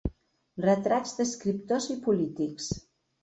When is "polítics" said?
2.09-2.73